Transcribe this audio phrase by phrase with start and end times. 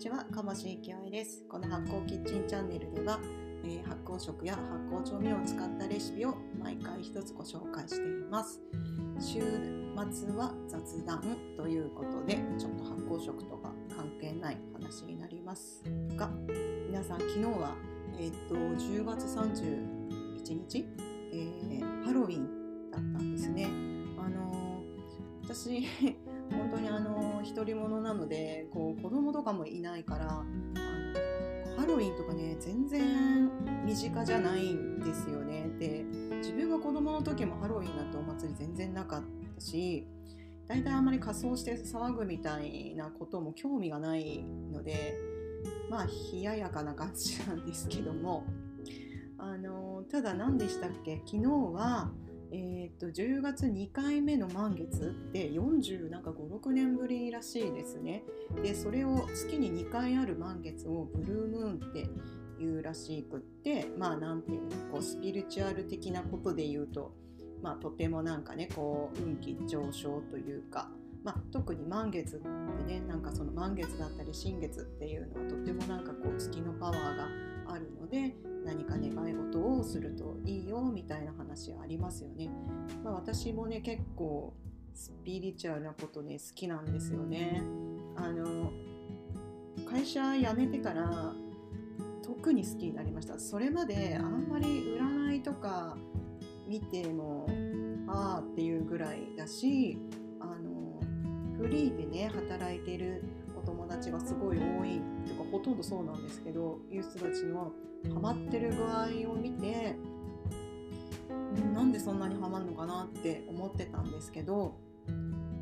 [0.00, 1.44] ちは、かもしきあいです。
[1.46, 3.20] この発酵キッチンチャンネルでは、
[3.64, 8.62] えー発酵食や発酵調味料を使ったレシピを毎回一つご紹介しています。
[9.20, 9.40] 週
[10.10, 11.20] 末は雑談
[11.54, 15.82] ということで、ちょっと発酵食とか関係ない話になります
[16.16, 16.30] が、
[16.88, 17.76] 皆さん昨日は、
[18.18, 20.88] えー、と10月31日、
[21.30, 23.66] えーハロウィンだったんですね。
[24.18, 24.82] あの
[25.44, 25.86] 私
[26.70, 33.50] 本当にあの独り者なのでこう子供とかもいないからあのハロウィンとかね全然
[33.84, 35.68] 身近じゃないんですよね。
[35.78, 36.04] で
[36.36, 39.22] 自分が子供の時もハロウィンなんてお祭り全然なかっ
[39.56, 40.06] たし
[40.68, 45.18] 大体あんまり仮装して騒ぐみたいなことも興味がないので
[45.90, 48.44] まあ冷ややかな感じなんですけども
[49.38, 51.22] あのただ何でしたっけ？
[51.26, 52.10] 昨日は
[52.52, 58.24] えー、と10月2回目の満月って40なんか56年ぶりらしいですね。
[58.62, 62.08] でそれを月に2回ある満月をブルームーンって
[62.62, 67.14] いうらしくってまあなんていうのこうスピリチュアル的なことで言うと、
[67.62, 70.90] まあ、とてもなんかねこう運気上昇というか、
[71.22, 77.28] まあ、特に満月ってねなんかその満月だったり新月っていうのはとてもなんかこう月のパワーが
[77.72, 82.50] あるので何か願い事をするといいよみたいな話ありますよね。
[83.02, 84.52] まあ、私もね結構
[84.94, 87.62] スピリチュアルなことね好きなんですよね。
[88.16, 88.70] あの
[89.88, 91.32] 会社辞めてから
[92.22, 93.38] 特に好きになりました。
[93.38, 95.96] それまであんまり占いとか
[96.68, 97.48] 見ても
[98.06, 99.98] ああっていうぐらいだし
[100.40, 101.00] あの
[101.58, 103.24] フリーでね働いてる
[103.56, 105.00] お友達がすごい多い
[105.50, 107.72] ほとんどそうなんですけどいう人たちの
[108.14, 109.96] ハマってる具合を見て
[111.74, 114.76] なんでそんなにハマるのかなって思ってたんですけど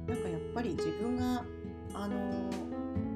[0.07, 1.45] なんかやっぱり自分が
[1.95, 2.17] あの、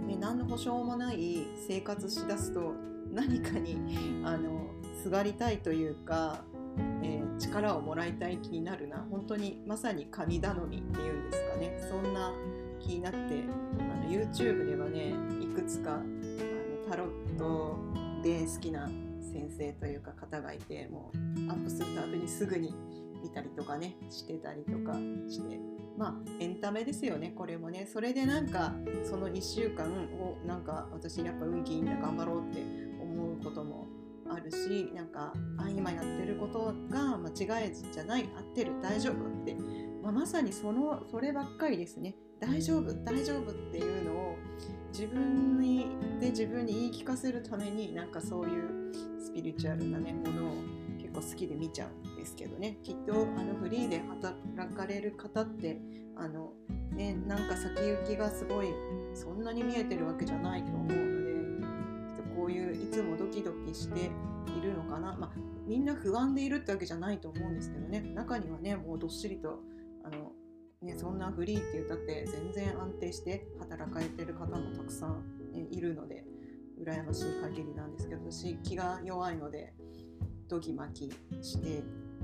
[0.07, 2.75] ね、何の保証もない生活しだすと
[3.11, 3.77] 何かに
[4.25, 4.71] あの
[5.03, 6.45] すがりたいというか、
[7.03, 9.05] えー力をもらいたい気になるな。
[9.11, 11.77] 本当にまさに神頼みっていうんですかね。
[11.89, 12.33] そんな
[12.79, 16.01] 気になってあの YouTube ではねいくつか
[16.93, 17.79] タロット
[18.23, 18.87] で好きな
[19.33, 22.75] 先生というか方がいてもうアップするたびにすぐに
[23.23, 24.93] 見たりとかねしてたりとか
[25.27, 25.59] して。
[25.97, 27.87] まあエンタメですよねこれもね。
[27.87, 29.87] それでなんかその1週間
[30.19, 32.63] をなんか私やっぱ運気いいんだ頑張ろうって
[33.01, 33.87] 思うことも
[34.31, 37.29] あるしなんかあ今やってることが間
[37.65, 39.55] 違いじゃない合ってる大丈夫って、
[40.03, 42.17] まあ、まさにそのそればっかりですね。
[42.41, 44.22] 大丈夫大丈夫っていうのを
[44.93, 45.87] 自分に
[46.21, 50.55] で自分に言い聞かせるためになんかそういうスピリチュアルな、ね、ものを
[50.99, 52.79] 結構好きで見ちゃうんですけどね。
[52.83, 55.81] きっとあのフリーで働かれる方って
[56.17, 56.53] あの、
[56.95, 58.69] ね、なんか先行きがすごい
[59.15, 60.97] そんなに見えてるわけじゃないと思うので
[62.07, 64.11] きっとこういういつもドキドキして
[64.59, 65.31] いるのかな、まあ、
[65.67, 68.01] みんな不安でいるってわけじゃないと思うんですけどね。
[68.15, 69.61] 中にはねもうどっしりと
[70.05, 70.33] あの
[70.83, 75.23] ね、そんなフリーって言ったって全然安定して働かれてる方もたくさん、
[75.53, 76.25] ね、いるので
[76.81, 79.75] 羨ましい限りなんですけど私気が弱いので
[80.49, 81.83] ドギマキして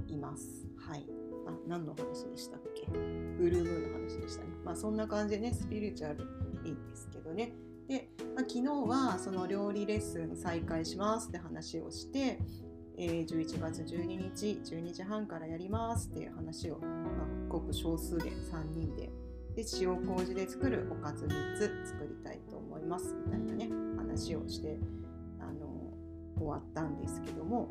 [0.08, 0.66] います。
[0.76, 1.06] はい。
[1.46, 2.86] あ何の話でしたっけ？
[2.90, 4.50] ブルームーンの話でしたね。
[4.64, 6.24] まあそんな感じでねスピリチュアル
[6.64, 7.54] いいんですけどね。
[7.86, 12.38] で、まあ、昨日はその料理レッスン再開しますって話をして、
[12.98, 16.80] えー11月12日12時半からやりますっていう話を、
[17.48, 19.10] ごく少数で3人で。
[19.56, 24.78] で塩麹で作るおかず3つ作りたいと思いますみたいなね話をして
[25.40, 25.66] あの
[26.36, 27.68] 終わったんですけども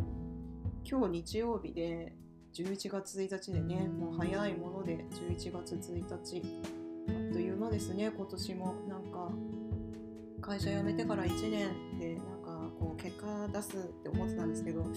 [0.83, 2.13] 今日日曜日で
[2.53, 8.75] 11月1日でねもう早いもので11月1日あっという間ですね今年も。
[8.89, 9.31] なんか
[10.41, 14.89] 会社辞めてから1年でなんかこう結果出すって思ってたんですけどど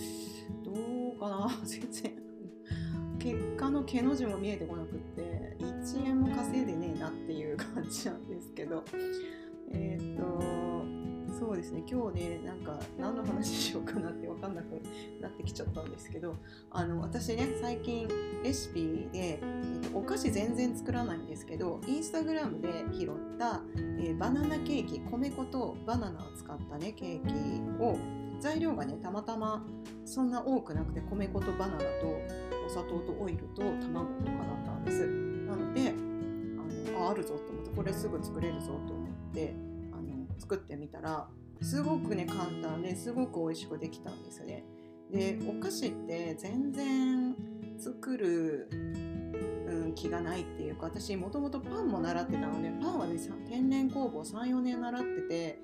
[1.16, 2.19] うかな 全然。
[3.20, 8.82] 結果の毛の字も見えてこなくって1円も稼いでねえなっていう感じなんですけど。
[9.72, 10.70] えーっと
[11.38, 11.82] そうですね。
[11.90, 14.82] 今日ねなんか何の話しようかなって分かんなく
[15.20, 16.36] なってきちゃったんですけど
[16.70, 18.08] あの私ね最近
[18.42, 27.96] レシピで、えっとお菓子全然作らないんですけどインスタグラムで拾った、えーバナナケーキ米粉とバナナを使ったねケーキを
[28.40, 29.64] 材料がねたまたま
[30.04, 31.84] そんな多くなくて米粉とバナナと
[32.66, 35.06] お砂糖とオイルと卵とかだったんです。
[35.06, 39.54] なのであのああるぞと思ってこれすぐ作れるぞと思って
[39.92, 41.28] あの作ってみたら
[41.60, 44.64] すごくね簡単ですごく美味しくできたんですね。
[45.10, 47.34] でお菓子って全然
[47.78, 48.68] 作る、
[49.66, 53.16] うん、気がないっていうか私もともとパンも習ってたのでパンはね
[53.48, 55.58] 天然工房34年習ってて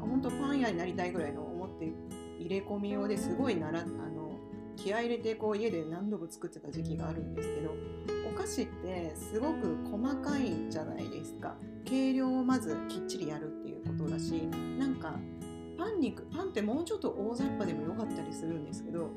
[0.00, 1.49] 本当パン屋になりたいぐらいの
[1.88, 1.92] って
[2.38, 4.38] 入れ込み用ですごいならあの
[4.76, 7.74] 気合入れてこう家で何度も作ってた時期があるんですけど
[8.30, 11.56] お菓子ってすごく細かいじゃないですか。
[11.84, 14.32] 計量をまずきっちりやるっていうことだし
[14.78, 15.18] なんか
[15.76, 19.10] パンにパンってもうちょっと大雑把でもよかったりするんですけど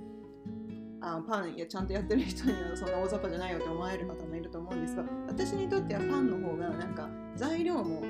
[1.01, 8.01] あパンいやちゃんとやってる人にはそんな大雑把じゃないよって思える方もいると思うんですが私にとってはパンの方がなんか材料も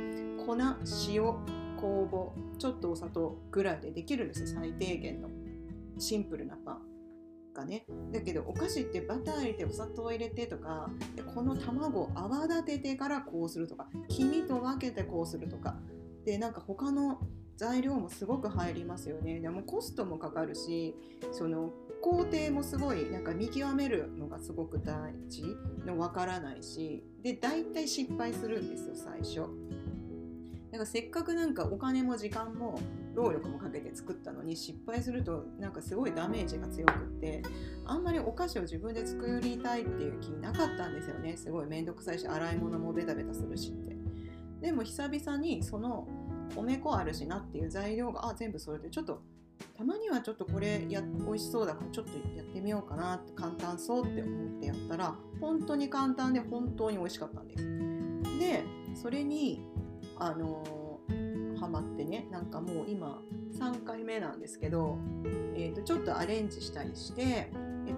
[0.46, 0.56] 粉
[1.10, 5.30] 塩酵母ちょっとお砂糖ぐらいでできるんですよ最低限の。
[6.00, 6.82] シンプルなパン
[7.54, 7.86] がね。
[8.12, 10.90] だけどお菓子ってバター入れてお砂糖入れてとか
[11.36, 15.76] この卵を泡立ててからこうするとか黄身と分けてこうするとか。
[16.26, 17.20] でなんか他の
[17.58, 19.42] 材料もすごく入りますよね。
[19.42, 20.96] でもコストもかかるし
[21.34, 21.72] その
[22.02, 25.44] 工程もすごいなんか見極めるのがすごく大事。
[25.86, 27.04] の分からないし。
[27.22, 29.73] で大体失敗するんですよ最初。
[30.74, 32.80] だからせっかくなんかお金も時間も
[33.14, 37.44] 労力もかけて作ったのに失敗するとなんかすごいダメージが強くって
[37.86, 41.38] あんまりお菓子を自分で作りたいっていう気なかったんですよね。
[41.38, 43.96] すごい面倒くさいし洗い物もベタベタするしって。
[44.62, 46.08] でも久々にその
[46.56, 49.22] 米粉あるしなっていう材料があ全部それでちょっと
[49.78, 58.40] たまにはちょっとこれや美味しそうだからちょっとやってみようかなって簡単そうって思ってやったら本当に簡単で本当に美味しかったんです。
[58.40, 58.64] で
[58.96, 59.64] それに
[60.18, 63.22] あのー、ハマってねなんかもう今
[63.60, 64.98] 3回目なんですけど、
[65.56, 67.52] えー、とちょっとアレンジしたりして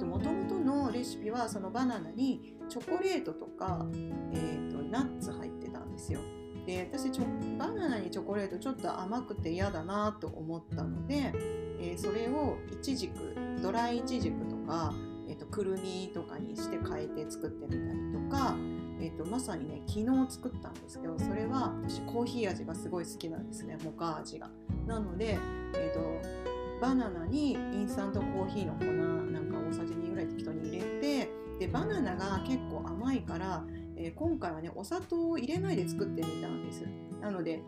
[0.04, 3.86] もともとのレシピはそのバナナにチョコレートとか、
[4.34, 6.20] えー、とナッツ入ってたんですよ。
[6.66, 7.24] で私ちょ
[7.60, 11.32] バナナにチョコレートちょっと甘くて嫌だなと思ったので、
[11.80, 14.94] えー、それをいちじくドライイチジクとか、
[15.28, 18.56] えーと、くるみとかにして変えて作ってみたりとか、
[19.00, 24.50] えーと、まさにね昨日作ったんですけどそれは私コーヒー味がすごい好きなんですねモカ味が。
[24.88, 25.38] なので、
[25.74, 26.46] えーと
[26.82, 33.64] バナナにインスタントコーヒーの粉なんか大さじ2ぐらい適当に入れてでバナナが結構甘いから
[33.98, 36.84] えー、今回はねお砂糖を入れないで作ってみたんです
[37.22, 37.62] なので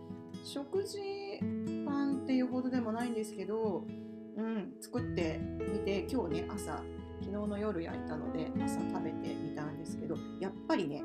[0.44, 1.00] 食事
[1.86, 3.86] パンっていうほどでもないんですけど、
[4.38, 5.40] うん、作って
[5.72, 6.84] みて今日ね朝
[7.20, 11.04] 昨日の夜焼いたので朝食べてみたんですけどやっぱりね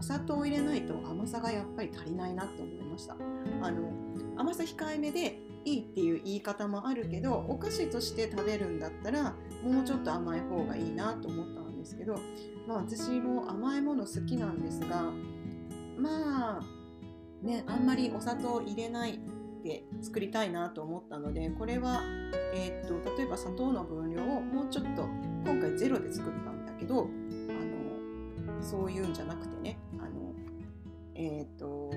[0.00, 3.16] お砂糖を入れないと甘さがやっぱり足りないなって思いました。
[3.60, 3.92] あの
[4.36, 12.14] 甘さ控えめでいいっていう言い方もあるけどお菓子として食べるんだったらもうちょっと甘い方がいいなと思ったんですけど
[12.66, 15.02] まあ私も甘いもの好きなんですが
[15.98, 19.20] まあねあんまりお砂糖入れない
[19.62, 22.00] で作りたいなと思ったのでこれは、
[22.54, 25.02] えー、っと例えば砂糖の分量をもうちょっと
[25.44, 29.78] 今回ゼロで作ったんだけどあのそういうんじゃなくてね、
[31.22, 31.90] えー、と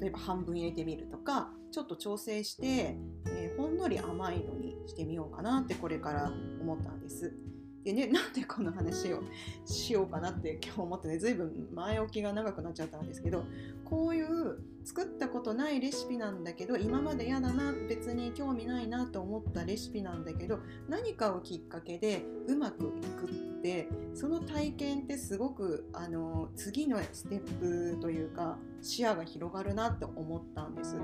[0.00, 2.96] 例えば半分入れてみるとかちょっと調整して、
[3.26, 7.32] えー、ほんのり甘いのにしてみようかなってこれから思ったんです。
[7.84, 9.22] でね、なんでこの話を
[9.66, 13.44] しようかなって今日思ってね、随分前置きが長くなっちゃったんですけど、
[13.84, 20.58] こういう作ったことないレシピなんだけど、今まで嫌だな、別に興味ないなと思ったレシピなんだけど、
[20.88, 30.96] 何かをきっかけでうまくいくって、その体験ってすごくあの次のステップというか、視野が広がるなって思ったんです。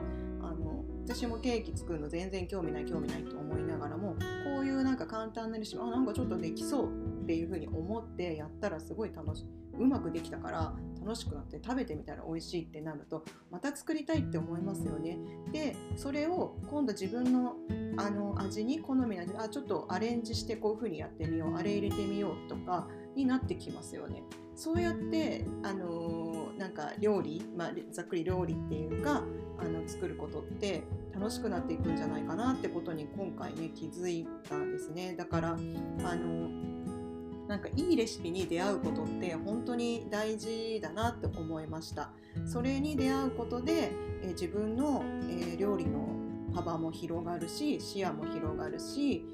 [0.43, 4.15] あの私もケーキ作るの全然興味ない興味ないと思いながらも
[4.45, 6.89] こういうなんか簡単なレシピあなんかちょっとできそう
[7.31, 9.47] っていうふうに思ってやったらすごい楽しい
[9.79, 15.17] うまくできたから楽しくなって食べてみたら美味しいってなるとまた作りたいって思いますよね。
[15.53, 17.55] でそれを今度自分の
[17.97, 24.25] あの味に好みの味あちょっとアレンジしてこういうふうにやってみようあれ入れてみようとかになってきますよね。
[24.57, 29.23] そうやってあのなんか料理、まあ、ざっくり料理っていうか
[29.59, 30.83] あの作ることって
[31.15, 36.80] 楽しくなっていくんじゃないかなってことに今回ね気づいたんですねだからあの
[37.51, 42.11] なんかいいレシピに出会うことって本当に大事だなって思いました。
[42.47, 43.91] それに出会うことで、
[44.23, 46.11] え自分の、え料理の
[46.55, 49.25] 幅も広がるし視野も広がるし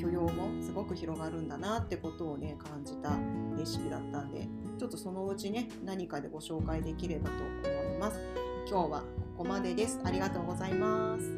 [0.00, 3.10] 許容もすごく広がるんだなってことをね感じた
[3.58, 4.46] レシピだったんで
[4.78, 8.20] ちょっとそのうちね何かでご紹介できればと思います。
[8.68, 9.00] 今日は
[9.36, 10.00] ここまでです。
[10.02, 11.30] ありがとうございます。